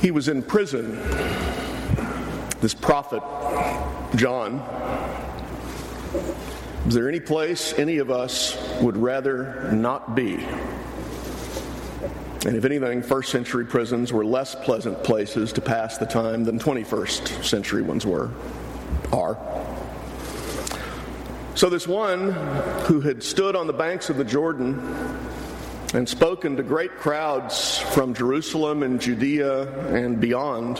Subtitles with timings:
[0.00, 0.96] He was in prison,
[2.60, 3.22] this prophet,
[4.16, 4.60] John.
[6.86, 10.46] Is there any place any of us would rather not be?
[12.46, 16.60] And if anything, first century prisons were less pleasant places to pass the time than
[16.60, 18.30] 21st century ones were,
[19.12, 19.36] are.
[21.56, 22.30] So, this one
[22.84, 24.78] who had stood on the banks of the Jordan
[25.94, 30.76] and spoken to great crowds from Jerusalem and Judea and beyond,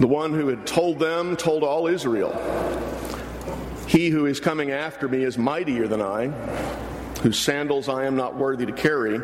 [0.00, 2.32] the one who had told them, told all Israel,
[3.86, 6.28] He who is coming after me is mightier than I,
[7.20, 9.20] whose sandals I am not worthy to carry.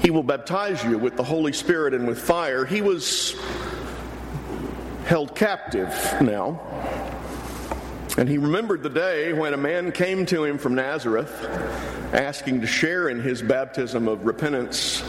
[0.00, 2.66] He will baptize you with the Holy Spirit and with fire.
[2.66, 3.34] He was
[5.06, 5.88] held captive
[6.20, 6.60] now
[8.18, 11.30] and he remembered the day when a man came to him from Nazareth
[12.12, 15.02] asking to share in his baptism of repentance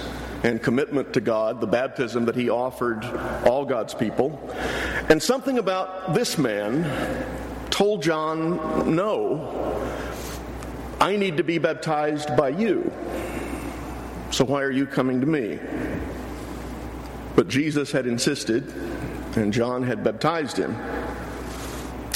[0.43, 3.03] and commitment to God, the baptism that he offered
[3.45, 4.39] all God's people.
[5.09, 6.85] And something about this man
[7.69, 9.89] told John, No,
[10.99, 12.91] I need to be baptized by you.
[14.31, 15.59] So why are you coming to me?
[17.35, 18.71] But Jesus had insisted,
[19.35, 20.75] and John had baptized him.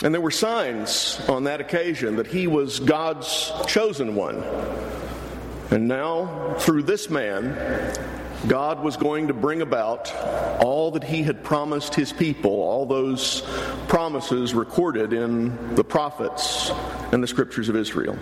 [0.03, 4.43] And there were signs on that occasion that he was God's chosen one.
[5.71, 7.93] And now, through this man,
[8.47, 10.13] God was going to bring about
[10.61, 13.41] all that he had promised his people, all those
[13.87, 16.71] promises recorded in the prophets
[17.11, 18.17] and the scriptures of Israel.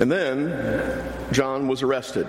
[0.00, 2.26] And then John was arrested.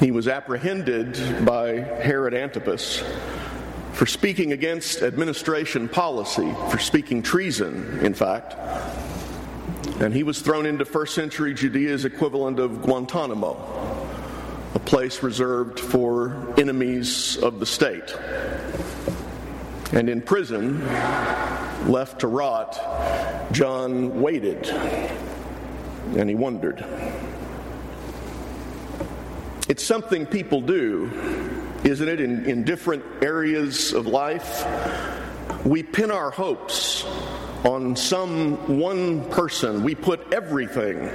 [0.00, 3.02] He was apprehended by Herod Antipas
[3.96, 8.54] for speaking against administration policy, for speaking treason, in fact.
[10.02, 13.56] And he was thrown into first century Judea's equivalent of Guantanamo,
[14.74, 18.14] a place reserved for enemies of the state.
[19.94, 20.86] And in prison,
[21.88, 22.78] left to rot,
[23.50, 24.68] John waited
[26.18, 26.84] and he wondered.
[29.70, 32.20] It's something people do isn't it?
[32.20, 34.66] In, in different areas of life,
[35.64, 37.04] we pin our hopes
[37.64, 39.82] on some one person.
[39.82, 41.10] We put everything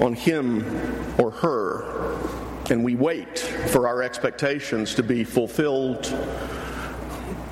[0.00, 0.64] on him
[1.18, 2.18] or her,
[2.70, 6.06] and we wait for our expectations to be fulfilled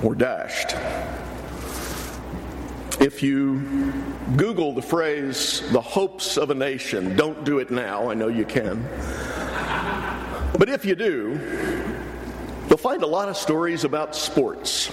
[0.02, 0.74] or dashed.
[3.00, 3.92] If you
[4.36, 8.44] Google the phrase, the hopes of a nation, don't do it now, I know you
[8.44, 8.82] can.
[10.58, 11.73] But if you do,
[12.84, 14.92] find a lot of stories about sports.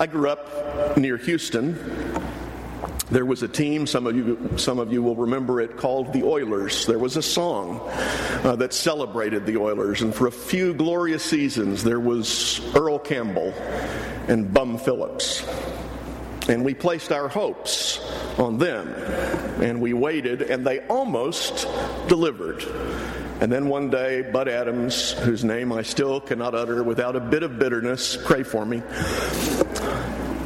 [0.00, 1.78] I grew up near Houston.
[3.08, 6.24] There was a team, some of you, some of you will remember it, called the
[6.24, 6.86] Oilers.
[6.86, 7.80] There was a song
[8.42, 13.54] uh, that celebrated the Oilers, and for a few glorious seasons, there was Earl Campbell
[14.26, 15.48] and Bum Phillips.
[16.48, 18.00] And we placed our hopes
[18.40, 18.88] on them,
[19.62, 21.68] and we waited, and they almost
[22.08, 22.64] delivered.
[23.40, 27.42] And then one day, Bud Adams, whose name I still cannot utter without a bit
[27.42, 28.82] of bitterness, pray for me,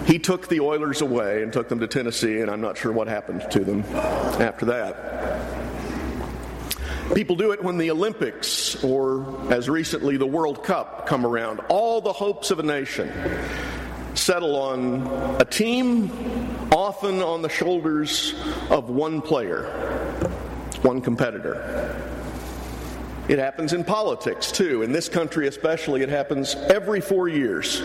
[0.07, 3.09] he took the Oilers away and took them to Tennessee, and I'm not sure what
[3.09, 3.85] happened to them
[4.41, 5.69] after that.
[7.15, 11.61] People do it when the Olympics, or as recently the World Cup, come around.
[11.69, 13.13] All the hopes of a nation
[14.15, 15.07] settle on
[15.41, 16.11] a team,
[16.73, 18.35] often on the shoulders
[18.71, 19.65] of one player,
[20.83, 21.97] one competitor.
[23.29, 24.81] It happens in politics too.
[24.81, 27.83] In this country, especially, it happens every four years.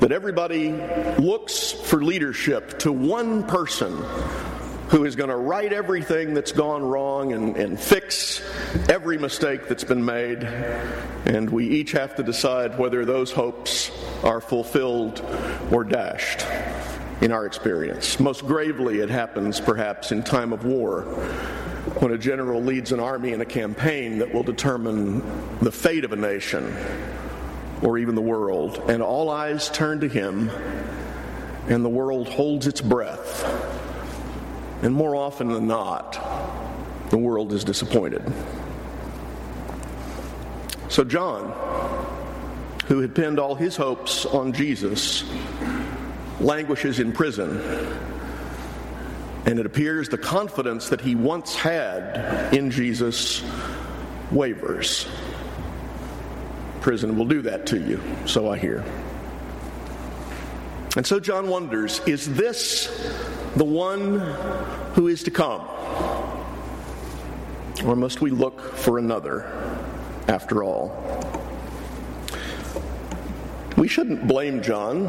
[0.00, 0.72] That everybody
[1.18, 4.02] looks for leadership to one person
[4.88, 8.42] who is going to right everything that's gone wrong and, and fix
[8.88, 10.42] every mistake that's been made.
[11.26, 13.90] And we each have to decide whether those hopes
[14.24, 15.22] are fulfilled
[15.70, 16.46] or dashed
[17.20, 18.18] in our experience.
[18.18, 21.04] Most gravely, it happens perhaps in time of war
[22.00, 25.22] when a general leads an army in a campaign that will determine
[25.60, 26.74] the fate of a nation
[27.82, 30.50] or even the world, and all eyes turn to him,
[31.68, 33.44] and the world holds its breath.
[34.82, 36.18] And more often than not,
[37.10, 38.22] the world is disappointed.
[40.88, 41.52] So, John,
[42.86, 45.24] who had pinned all his hopes on Jesus,
[46.40, 47.62] languishes in prison
[49.46, 53.42] and it appears the confidence that he once had in Jesus
[54.30, 55.08] wavers.
[56.80, 58.84] Prison will do that to you, so I hear.
[60.96, 62.86] And so John wonders is this
[63.56, 64.18] the one
[64.94, 65.62] who is to come?
[67.84, 69.44] Or must we look for another
[70.28, 70.90] after all?
[73.76, 75.06] We shouldn't blame John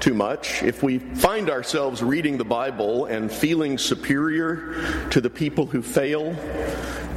[0.00, 0.62] too much.
[0.62, 6.34] If we find ourselves reading the Bible and feeling superior to the people who fail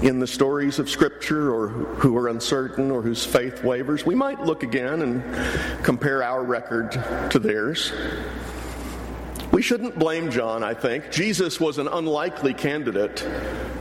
[0.02, 4.42] in the stories of Scripture or who are uncertain or whose faith wavers, we might
[4.42, 6.92] look again and compare our record
[7.32, 7.94] to theirs.
[9.52, 11.12] We shouldn't blame John, I think.
[11.12, 13.26] Jesus was an unlikely candidate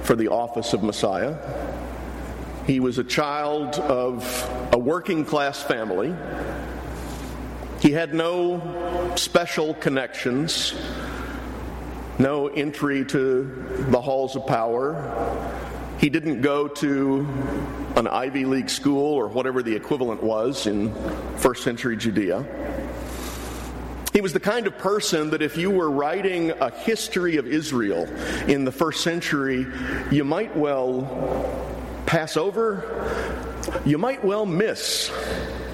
[0.02, 1.36] for the office of Messiah.
[2.66, 6.14] He was a child of a working class family.
[7.82, 10.72] He had no special connections,
[12.16, 15.58] no entry to the halls of power.
[15.98, 17.26] He didn't go to
[17.96, 20.94] an Ivy League school or whatever the equivalent was in
[21.38, 22.46] first century Judea.
[24.12, 28.04] He was the kind of person that if you were writing a history of Israel
[28.46, 29.66] in the first century,
[30.12, 33.42] you might well pass over,
[33.84, 35.10] you might well miss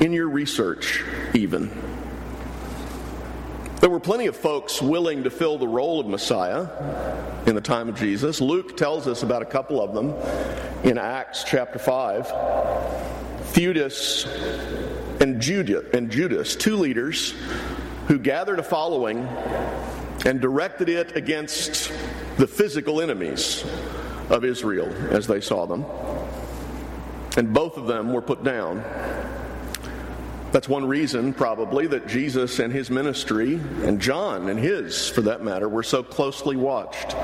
[0.01, 1.05] in your research,
[1.35, 1.98] even.
[3.81, 6.67] There were plenty of folks willing to fill the role of Messiah
[7.47, 8.41] in the time of Jesus.
[8.41, 10.15] Luke tells us about a couple of them
[10.83, 12.27] in Acts chapter 5.
[13.53, 14.27] Theudas
[15.21, 17.35] and Judas, and Judas, two leaders
[18.09, 19.19] who gathered a following
[20.27, 21.93] and directed it against
[22.37, 23.65] the physical enemies
[24.29, 25.85] of Israel as they saw them.
[27.37, 28.79] And both of them were put down.
[30.51, 35.43] That's one reason, probably, that Jesus and his ministry, and John and his, for that
[35.43, 37.15] matter, were so closely watched.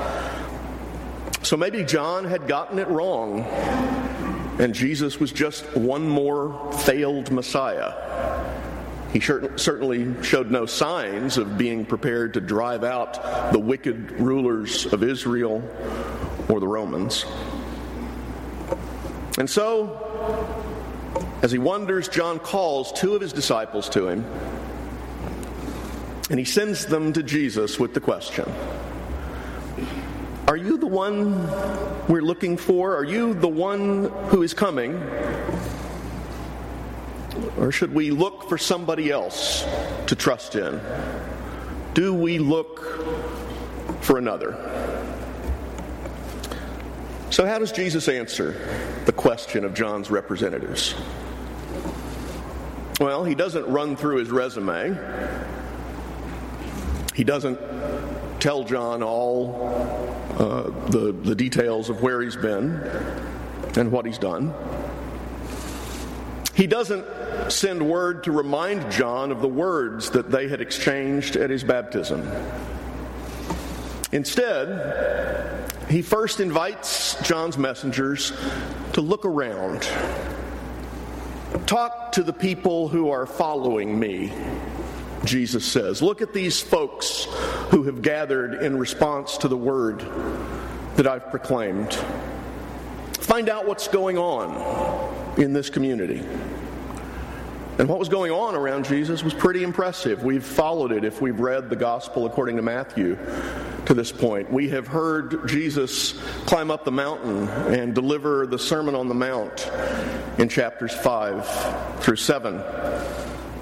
[1.41, 3.41] So maybe John had gotten it wrong,
[4.59, 7.93] and Jesus was just one more failed Messiah.
[9.11, 15.03] He certainly showed no signs of being prepared to drive out the wicked rulers of
[15.03, 15.63] Israel
[16.49, 17.25] or the Romans.
[19.37, 20.64] And so,
[21.41, 24.25] as he wonders, John calls two of his disciples to him,
[26.29, 28.51] and he sends them to Jesus with the question
[30.47, 31.47] Are you the one
[32.07, 32.95] we're looking for?
[32.95, 34.95] Are you the one who is coming?
[37.57, 39.65] Or should we look for somebody else
[40.07, 40.81] to trust in?
[41.93, 43.05] Do we look
[44.01, 44.53] for another?
[47.31, 48.55] So, how does Jesus answer
[49.05, 50.95] the question of John's representatives?
[52.99, 54.97] Well, he doesn't run through his resume.
[57.13, 57.59] He doesn't
[58.39, 59.69] tell John all
[60.37, 62.75] uh, the, the details of where he's been
[63.75, 64.53] and what he's done.
[66.53, 67.05] He doesn't
[67.51, 72.25] send word to remind John of the words that they had exchanged at his baptism.
[74.13, 75.54] Instead,
[75.89, 78.31] he first invites John's messengers
[78.93, 79.87] to look around
[81.65, 84.31] Talk to the people who are following me,
[85.23, 85.99] Jesus says.
[85.99, 87.25] Look at these folks
[87.71, 90.01] who have gathered in response to the word
[90.95, 91.93] that I've proclaimed.
[93.13, 96.23] Find out what's going on in this community.
[97.77, 100.23] And what was going on around Jesus was pretty impressive.
[100.23, 103.17] We've followed it if we've read the gospel according to Matthew
[103.85, 104.49] to this point.
[104.49, 106.13] We have heard Jesus
[106.45, 109.69] climb up the mountain and deliver the Sermon on the Mount
[110.37, 112.63] in chapters 5 through 7.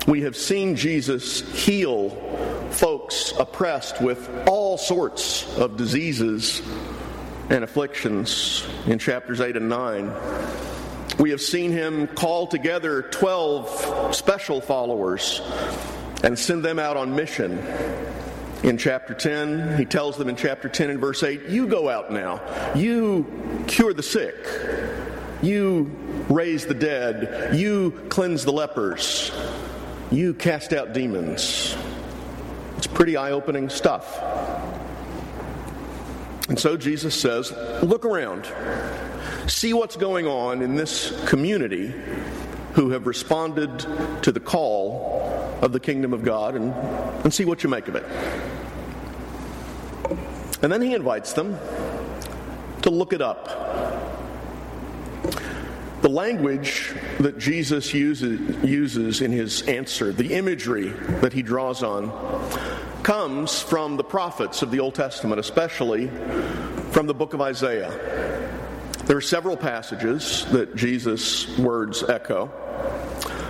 [0.08, 2.12] We have seen Jesus heal
[2.70, 6.62] folks oppressed with all sorts of diseases
[7.50, 10.73] and afflictions in chapters 8 and 9.
[11.20, 15.42] We have seen him call together 12 special followers
[16.24, 17.60] and send them out on mission.
[18.64, 22.12] In chapter 10, he tells them in chapter 10 and verse 8, You go out
[22.12, 22.42] now.
[22.76, 24.36] You cure the sick.
[25.42, 25.92] You
[26.30, 27.56] raise the dead.
[27.56, 29.32] You cleanse the lepers.
[30.12, 31.76] You cast out demons.
[32.78, 34.20] It's pretty eye opening stuff.
[36.50, 38.48] And so Jesus says, Look around
[39.48, 41.94] see what's going on in this community
[42.74, 43.80] who have responded
[44.24, 46.74] to the call of the kingdom of God and,
[47.24, 48.06] and see what you make of it.
[50.62, 51.58] And then he invites them
[52.82, 53.60] to look it up.
[56.02, 60.90] The language that Jesus uses, uses in his answer, the imagery
[61.22, 62.10] that he draws on,
[63.04, 66.08] comes from the prophets of the Old Testament, especially
[66.92, 67.92] from the book of Isaiah.
[69.06, 72.50] There are several passages that Jesus' words echo.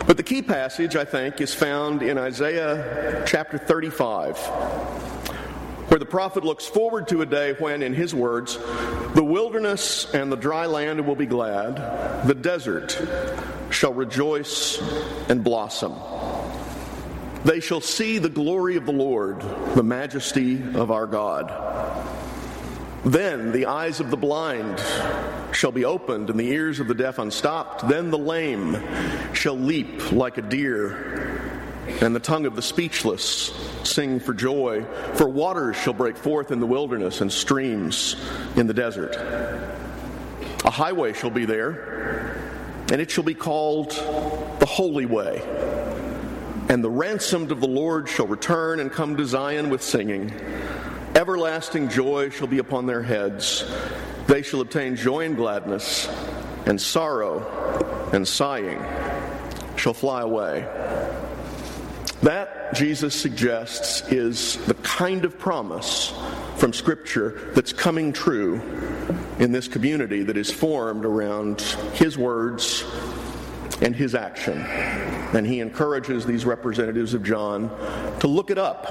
[0.07, 4.37] But the key passage, I think, is found in Isaiah chapter 35,
[5.89, 8.57] where the prophet looks forward to a day when, in his words,
[9.13, 12.99] the wilderness and the dry land will be glad, the desert
[13.69, 14.81] shall rejoice
[15.29, 15.93] and blossom.
[17.45, 19.41] They shall see the glory of the Lord,
[19.75, 21.51] the majesty of our God.
[23.03, 24.81] Then the eyes of the blind
[25.51, 27.87] shall be opened, and the ears of the deaf unstopped.
[27.89, 28.81] Then the lame
[29.33, 31.41] shall leap like a deer,
[31.99, 33.51] and the tongue of the speechless
[33.83, 34.85] sing for joy.
[35.15, 38.15] For waters shall break forth in the wilderness, and streams
[38.55, 39.17] in the desert.
[40.63, 42.37] A highway shall be there,
[42.89, 43.89] and it shall be called
[44.59, 45.41] the Holy Way.
[46.73, 50.33] And the ransomed of the Lord shall return and come to Zion with singing.
[51.13, 53.63] Everlasting joy shall be upon their heads.
[54.25, 56.09] They shall obtain joy and gladness,
[56.65, 58.83] and sorrow and sighing
[59.75, 60.61] shall fly away.
[62.23, 66.11] That, Jesus suggests, is the kind of promise
[66.57, 68.59] from Scripture that's coming true
[69.37, 71.61] in this community that is formed around
[71.93, 72.83] His words
[73.81, 74.59] and His action.
[74.61, 77.69] And He encourages these representatives of John
[78.19, 78.85] to look it up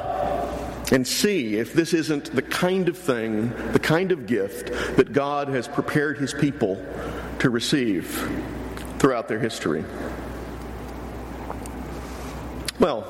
[0.93, 5.49] and see if this isn't the kind of thing, the kind of gift that God
[5.49, 6.85] has prepared his people
[7.39, 8.07] to receive
[8.99, 9.85] throughout their history.
[12.79, 13.07] Well,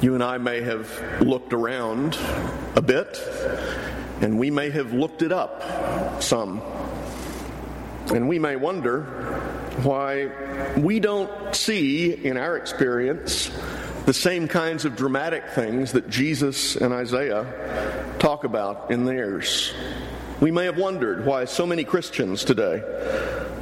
[0.00, 2.16] you and I may have looked around
[2.74, 3.20] a bit,
[4.20, 6.62] and we may have looked it up some.
[8.14, 9.43] And we may wonder
[9.82, 10.30] why
[10.76, 13.50] we don't see, in our experience,
[14.06, 19.72] the same kinds of dramatic things that Jesus and Isaiah talk about in theirs.
[20.40, 22.82] We may have wondered why so many Christians today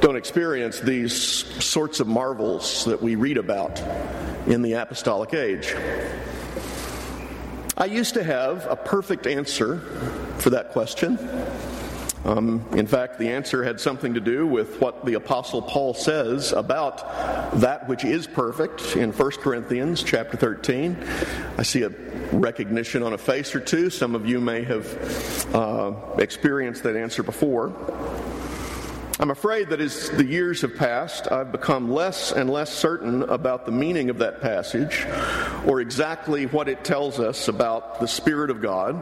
[0.01, 1.13] don't experience these
[1.63, 3.81] sorts of marvels that we read about
[4.47, 5.73] in the apostolic age.
[7.77, 9.79] I used to have a perfect answer
[10.39, 11.17] for that question.
[12.25, 16.53] Um, in fact, the answer had something to do with what the Apostle Paul says
[16.53, 16.99] about
[17.59, 20.97] that which is perfect in 1 Corinthians chapter 13.
[21.57, 21.89] I see a
[22.31, 23.89] recognition on a face or two.
[23.89, 27.73] Some of you may have uh, experienced that answer before.
[29.19, 33.65] I'm afraid that as the years have passed, I've become less and less certain about
[33.65, 35.05] the meaning of that passage
[35.67, 38.95] or exactly what it tells us about the Spirit of God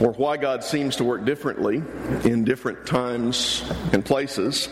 [0.00, 1.82] or why God seems to work differently
[2.24, 4.68] in different times and places.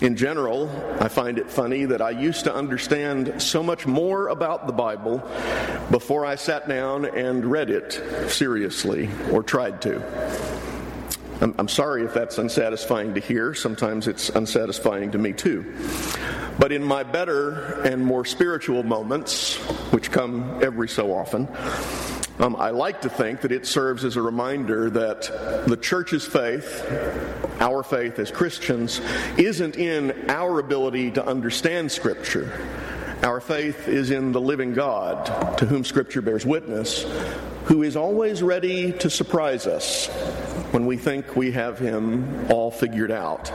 [0.00, 4.66] In general, I find it funny that I used to understand so much more about
[4.66, 5.18] the Bible
[5.90, 10.02] before I sat down and read it seriously or tried to.
[11.42, 13.52] I'm, I'm sorry if that's unsatisfying to hear.
[13.52, 15.74] Sometimes it's unsatisfying to me too.
[16.58, 19.56] But in my better and more spiritual moments,
[19.92, 21.46] which come every so often,
[22.40, 26.84] um, I like to think that it serves as a reminder that the church's faith,
[27.60, 29.02] our faith as Christians,
[29.36, 32.66] isn't in our ability to understand Scripture.
[33.22, 37.04] Our faith is in the living God, to whom Scripture bears witness,
[37.64, 40.06] who is always ready to surprise us
[40.70, 43.52] when we think we have Him all figured out.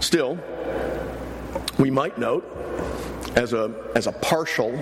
[0.00, 0.36] Still,
[1.78, 2.44] we might note,
[3.36, 4.72] as a, as a partial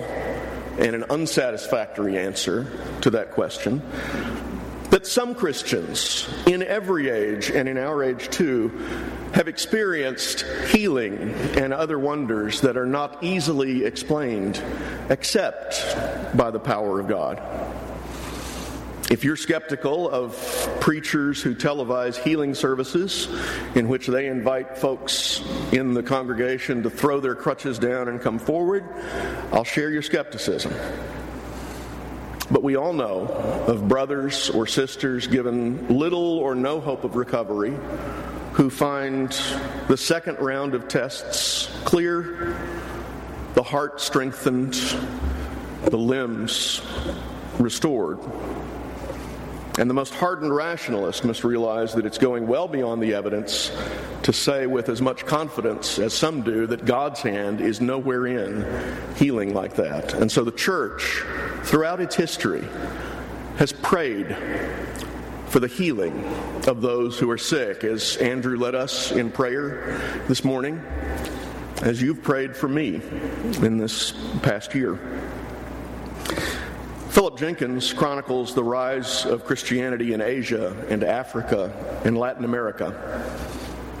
[0.77, 2.67] and an unsatisfactory answer
[3.01, 3.81] to that question
[4.93, 8.69] that some Christians in every age and in our age too
[9.33, 14.63] have experienced healing and other wonders that are not easily explained
[15.09, 17.39] except by the power of God.
[19.13, 20.33] If you're skeptical of
[20.79, 23.27] preachers who televise healing services
[23.75, 28.39] in which they invite folks in the congregation to throw their crutches down and come
[28.39, 28.83] forward,
[29.51, 30.73] I'll share your skepticism.
[32.49, 33.27] But we all know
[33.67, 37.77] of brothers or sisters given little or no hope of recovery
[38.53, 39.29] who find
[39.89, 42.57] the second round of tests clear,
[43.53, 44.73] the heart strengthened,
[45.83, 46.81] the limbs
[47.59, 48.17] restored.
[49.79, 53.71] And the most hardened rationalist must realize that it's going well beyond the evidence
[54.21, 58.65] to say with as much confidence as some do that God's hand is nowhere in
[59.15, 60.13] healing like that.
[60.13, 61.23] And so the church,
[61.63, 62.63] throughout its history,
[63.57, 64.37] has prayed
[65.47, 66.23] for the healing
[66.67, 70.81] of those who are sick, as Andrew led us in prayer this morning,
[71.81, 73.01] as you've prayed for me
[73.61, 74.13] in this
[74.43, 74.99] past year.
[77.13, 81.71] Philip Jenkins chronicles the rise of Christianity in Asia and Africa
[82.03, 82.91] and Latin America.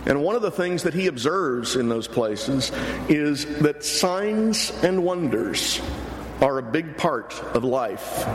[0.07, 2.71] And one of the things that he observes in those places
[3.09, 5.79] is that signs and wonders
[6.41, 8.25] are a big part of life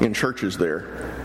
[0.00, 1.24] in churches there.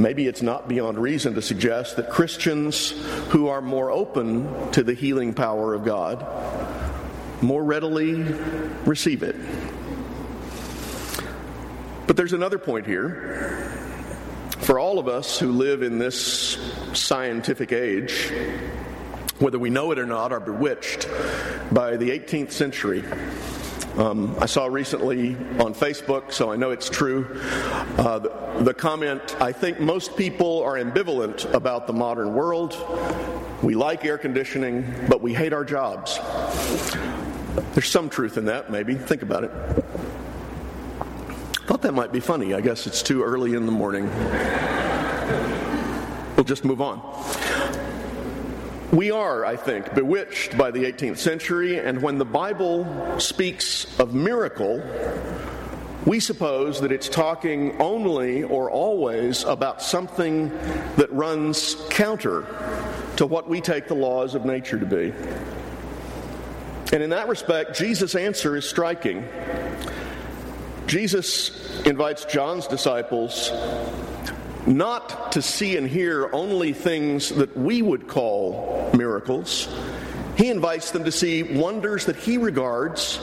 [0.00, 2.90] Maybe it's not beyond reason to suggest that Christians
[3.28, 6.26] who are more open to the healing power of God
[7.40, 8.24] more readily
[8.84, 9.36] receive it.
[12.06, 13.72] But there's another point here.
[14.58, 16.58] For all of us who live in this
[16.92, 18.32] scientific age,
[19.38, 21.08] whether we know it or not, are bewitched
[21.72, 23.04] by the 18th century.
[23.96, 27.40] Um, I saw recently on Facebook, so I know it's true,
[27.96, 32.76] uh, the, the comment I think most people are ambivalent about the modern world.
[33.62, 36.18] We like air conditioning, but we hate our jobs.
[37.72, 38.94] There's some truth in that, maybe.
[38.94, 39.50] Think about it.
[41.86, 42.52] That might be funny.
[42.52, 44.10] I guess it's too early in the morning.
[46.34, 47.00] We'll just move on.
[48.90, 54.14] We are, I think, bewitched by the 18th century, and when the Bible speaks of
[54.14, 54.82] miracle,
[56.04, 60.48] we suppose that it's talking only or always about something
[60.96, 62.46] that runs counter
[63.14, 65.12] to what we take the laws of nature to be.
[66.92, 69.24] And in that respect, Jesus' answer is striking.
[70.86, 73.50] Jesus invites John's disciples
[74.66, 79.68] not to see and hear only things that we would call miracles.
[80.36, 83.20] He invites them to see wonders that he regards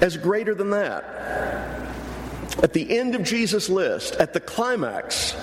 [0.00, 1.04] as greater than that.
[2.62, 5.36] At the end of Jesus' list, at the climax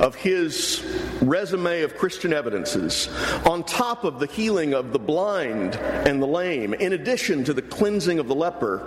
[0.00, 0.84] of his
[1.22, 3.08] resume of Christian evidences,
[3.44, 7.62] on top of the healing of the blind and the lame, in addition to the
[7.62, 8.80] cleansing of the leper,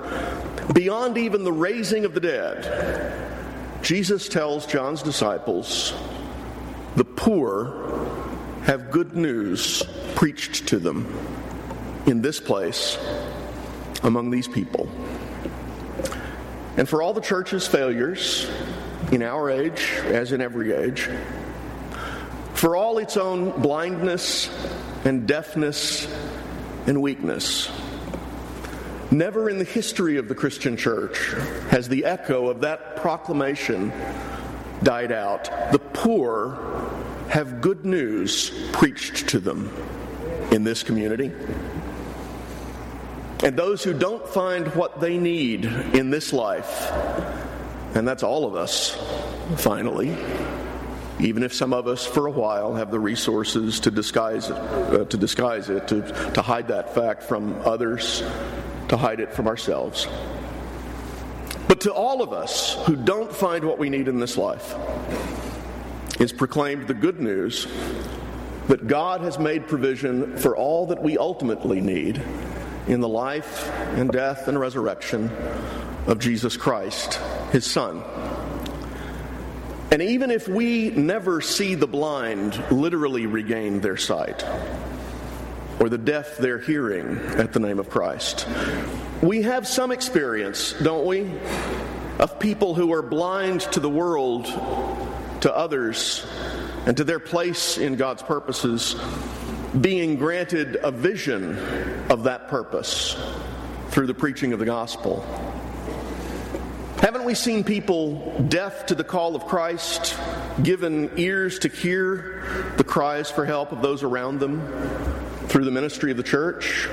[0.73, 3.29] beyond even the raising of the dead,
[3.81, 5.93] Jesus tells John's disciples,
[6.95, 8.09] the poor
[8.63, 9.83] have good news
[10.15, 11.07] preached to them
[12.05, 12.97] in this place
[14.03, 14.89] among these people.
[16.77, 18.49] And for all the church's failures
[19.11, 21.09] in our age, as in every age,
[22.53, 24.49] for all its own blindness
[25.05, 26.07] and deafness
[26.85, 27.71] and weakness,
[29.11, 31.33] never in the history of the Christian church
[31.69, 33.91] has the echo of that proclamation
[34.83, 35.45] died out.
[35.71, 36.57] The poor
[37.29, 39.71] have good news preached to them
[40.51, 41.31] in this community.
[43.43, 46.91] And those who don't find what they need in this life,
[47.95, 48.97] and that's all of us,
[49.57, 50.15] finally,
[51.19, 55.05] even if some of us for a while have the resources to disguise it, uh,
[55.05, 56.01] to disguise it, to,
[56.33, 58.23] to hide that fact from others,
[58.89, 60.07] to hide it from ourselves.
[61.67, 64.75] But to all of us who don't find what we need in this life,
[66.19, 67.67] is proclaimed the good news
[68.67, 72.21] that God has made provision for all that we ultimately need
[72.87, 75.31] in the life and death and resurrection
[76.07, 77.19] of Jesus Christ,
[77.51, 78.03] his Son.
[79.91, 84.43] And even if we never see the blind literally regain their sight,
[85.79, 88.47] or the deaf their hearing at the name of Christ,
[89.21, 91.31] we have some experience, don't we,
[92.19, 94.45] of people who are blind to the world,
[95.41, 96.25] to others,
[96.85, 98.95] and to their place in God's purposes
[99.79, 101.57] being granted a vision
[102.09, 103.15] of that purpose
[103.89, 105.21] through the preaching of the gospel.
[106.97, 110.17] Haven't we seen people deaf to the call of Christ,
[110.61, 114.61] given ears to hear the cries for help of those around them
[115.49, 116.87] through the ministry of the church,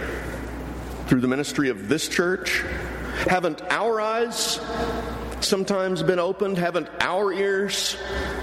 [1.06, 2.62] through the ministry of this church?
[3.28, 4.58] Haven't our eyes
[5.40, 6.58] sometimes been opened?
[6.58, 7.96] Haven't our ears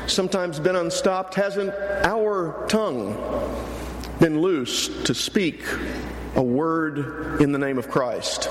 [0.07, 1.33] sometimes been unstopped?
[1.33, 1.73] Hasn't
[2.03, 3.15] our tongue
[4.19, 5.63] been loosed to speak
[6.35, 8.49] a word in the name of Christ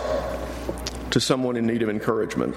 [1.10, 2.56] to someone in need of encouragement.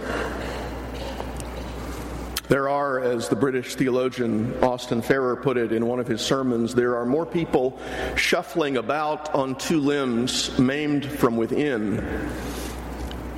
[2.48, 6.76] There are, as the British theologian Austin Farrer put it in one of his sermons,
[6.76, 7.80] there are more people
[8.16, 12.06] shuffling about on two limbs, maimed from within,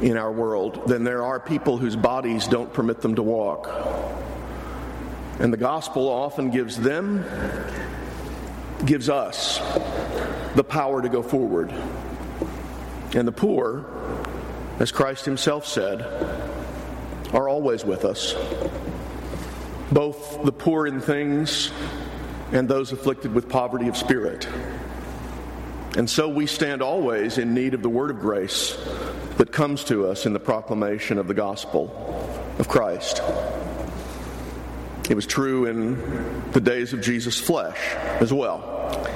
[0.01, 3.69] in our world than there are people whose bodies don't permit them to walk.
[5.39, 7.23] And the gospel often gives them
[8.85, 9.57] gives us
[10.55, 11.71] the power to go forward.
[13.15, 13.85] And the poor,
[14.79, 16.01] as Christ Himself said,
[17.33, 18.35] are always with us.
[19.91, 21.71] Both the poor in things
[22.51, 24.47] and those afflicted with poverty of spirit.
[25.97, 28.77] And so we stand always in need of the word of grace
[29.37, 31.91] that comes to us in the proclamation of the gospel
[32.59, 33.21] of Christ.
[35.09, 37.79] It was true in the days of Jesus' flesh
[38.19, 39.07] as well.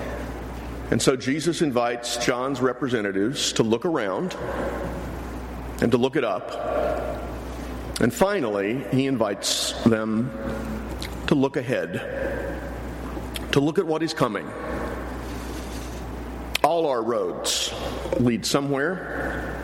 [0.90, 4.36] And so Jesus invites John's representatives to look around
[5.82, 6.52] and to look it up
[8.00, 10.32] And finally, he invites them
[11.28, 11.94] to look ahead,
[13.52, 14.50] to look at what is coming.
[16.64, 17.74] All our roads
[18.20, 19.58] lead somewhere.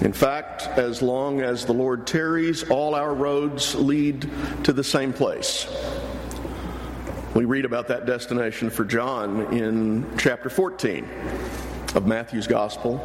[0.00, 4.28] In fact, as long as the Lord tarries, all our roads lead
[4.64, 5.66] to the same place.
[7.34, 11.08] We read about that destination for John in chapter 14
[11.94, 12.98] of Matthew's Gospel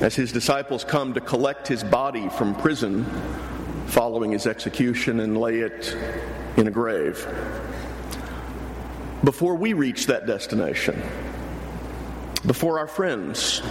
[0.00, 3.04] as his disciples come to collect his body from prison
[3.86, 5.96] following his execution and lay it
[6.56, 7.26] in a grave.
[9.22, 11.00] Before we reach that destination,
[12.44, 13.62] before our friends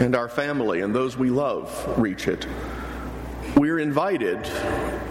[0.00, 2.46] and our family and those we love reach it,
[3.56, 4.50] we're invited,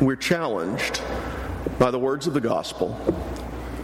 [0.01, 1.01] we're challenged
[1.79, 2.99] by the words of the gospel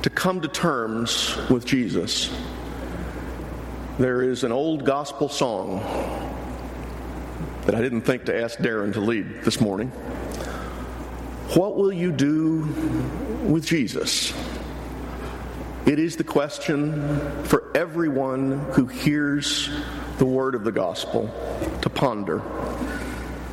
[0.02, 2.34] to come to terms with Jesus.
[4.00, 6.31] There is an old gospel song
[7.66, 9.90] that I didn't think to ask Darren to lead this morning.
[11.54, 12.62] What will you do
[13.44, 14.34] with Jesus?
[15.86, 19.70] It is the question for everyone who hears
[20.18, 21.30] the word of the gospel
[21.82, 22.42] to ponder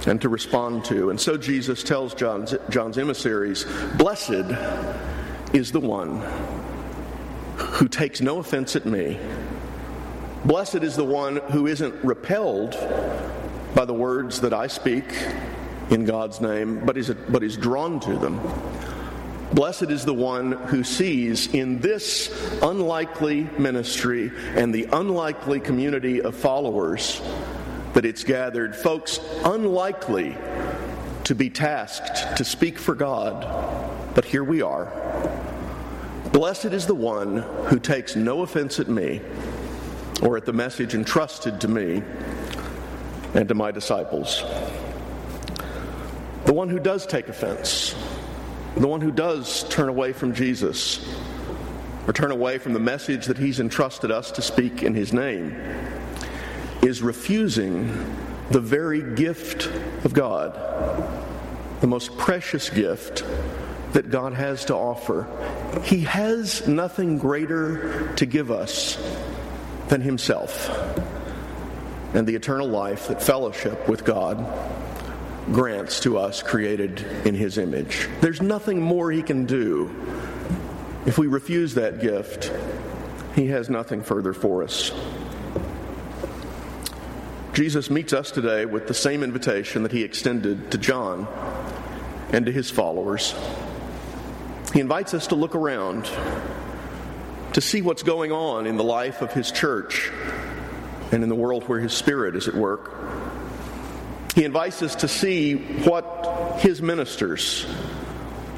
[0.06, 1.10] and to respond to.
[1.10, 3.66] And so Jesus tells John's, John's emissaries
[3.96, 4.52] Blessed
[5.52, 6.22] is the one
[7.56, 9.18] who takes no offense at me.
[10.44, 12.74] Blessed is the one who isn't repelled
[13.78, 15.04] by the words that I speak
[15.90, 18.40] in God's name, but is, but is drawn to them.
[19.52, 26.34] Blessed is the one who sees in this unlikely ministry and the unlikely community of
[26.34, 27.22] followers
[27.94, 30.36] that it's gathered folks unlikely
[31.22, 33.46] to be tasked to speak for God,
[34.12, 34.92] but here we are.
[36.32, 37.36] Blessed is the one
[37.68, 39.20] who takes no offense at me
[40.20, 42.02] or at the message entrusted to me
[43.34, 44.42] and to my disciples.
[46.44, 47.94] The one who does take offense,
[48.76, 51.06] the one who does turn away from Jesus
[52.06, 55.54] or turn away from the message that he's entrusted us to speak in his name,
[56.82, 57.86] is refusing
[58.50, 59.66] the very gift
[60.04, 60.54] of God,
[61.80, 63.24] the most precious gift
[63.92, 65.26] that God has to offer.
[65.84, 68.96] He has nothing greater to give us
[69.88, 70.70] than Himself
[72.14, 74.44] and the eternal life that fellowship with God
[75.52, 78.08] grants to us created in His image.
[78.20, 79.90] There's nothing more He can do.
[81.06, 82.52] If we refuse that gift,
[83.34, 84.92] He has nothing further for us.
[87.54, 91.26] Jesus meets us today with the same invitation that He extended to John
[92.30, 93.34] and to His followers.
[94.72, 96.10] He invites us to look around,
[97.54, 100.10] to see what's going on in the life of His church
[101.12, 102.94] and in the world where His Spirit is at work.
[104.34, 107.66] He invites us to see what His ministers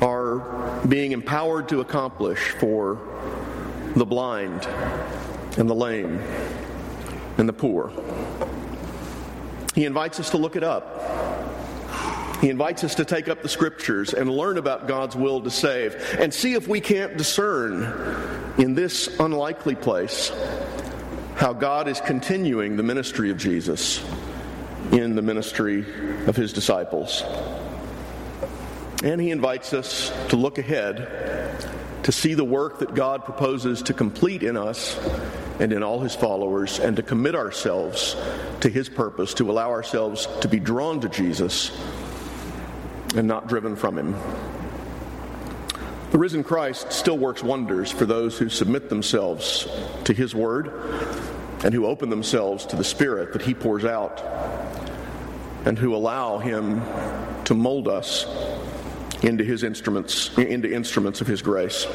[0.00, 2.98] are being empowered to accomplish for
[3.94, 4.66] the blind
[5.58, 6.18] and the lame
[7.38, 7.92] and the poor.
[9.74, 11.00] He invites us to look it up
[12.40, 16.16] he invites us to take up the scriptures and learn about God's will to save
[16.18, 20.32] and see if we can't discern in this unlikely place
[21.40, 24.05] how God is continuing the ministry of Jesus
[24.92, 25.87] in the ministry
[26.26, 27.22] of his disciples.
[29.03, 31.09] And he invites us to look ahead
[32.03, 34.98] to see the work that God proposes to complete in us
[35.59, 38.16] and in all his followers, and to commit ourselves
[38.61, 41.70] to his purpose, to allow ourselves to be drawn to Jesus
[43.16, 44.14] and not driven from him.
[46.11, 49.68] The risen Christ still works wonders for those who submit themselves
[50.05, 50.72] to his word
[51.64, 54.20] and who open themselves to the Spirit that he pours out
[55.64, 56.83] and who allow him
[57.44, 58.27] to mold us
[59.23, 61.87] into his instruments into instruments of his grace.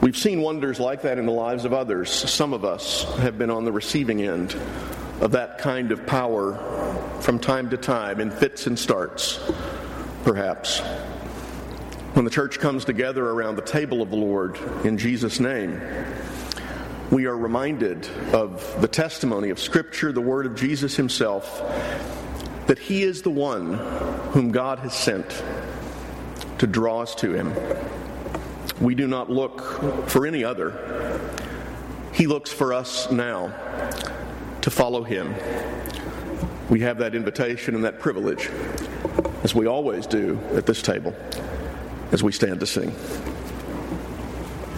[0.00, 2.10] We've seen wonders like that in the lives of others.
[2.10, 4.56] Some of us have been on the receiving end
[5.20, 6.56] of that kind of power
[7.20, 9.38] from time to time in fits and starts,
[10.24, 10.80] perhaps.
[12.14, 15.80] When the church comes together around the table of the Lord in Jesus' name,
[17.12, 21.62] we are reminded of the testimony of Scripture, the word of Jesus himself,
[22.66, 23.74] that he is the one
[24.32, 25.44] whom God has sent
[26.58, 27.54] to draw us to him.
[28.80, 31.20] We do not look for any other.
[32.12, 33.54] He looks for us now
[34.62, 35.34] to follow him
[36.72, 38.48] we have that invitation and that privilege,
[39.44, 41.14] as we always do at this table,
[42.12, 42.94] as we stand to sing.